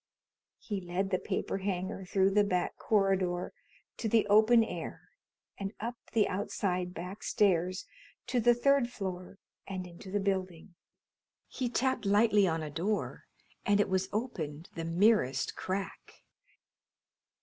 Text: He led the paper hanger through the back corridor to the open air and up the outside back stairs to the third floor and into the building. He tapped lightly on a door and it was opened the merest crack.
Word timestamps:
He 0.57 0.81
led 0.81 1.11
the 1.11 1.19
paper 1.19 1.59
hanger 1.59 2.05
through 2.05 2.31
the 2.31 2.43
back 2.43 2.75
corridor 2.79 3.53
to 3.97 4.09
the 4.09 4.25
open 4.25 4.63
air 4.63 5.09
and 5.59 5.73
up 5.79 5.93
the 6.13 6.27
outside 6.27 6.95
back 6.95 7.21
stairs 7.21 7.85
to 8.25 8.39
the 8.39 8.55
third 8.55 8.89
floor 8.89 9.37
and 9.67 9.85
into 9.85 10.09
the 10.09 10.19
building. 10.19 10.73
He 11.47 11.69
tapped 11.69 12.07
lightly 12.07 12.47
on 12.47 12.63
a 12.63 12.71
door 12.71 13.25
and 13.63 13.79
it 13.79 13.89
was 13.89 14.09
opened 14.11 14.69
the 14.73 14.85
merest 14.85 15.55
crack. 15.55 16.23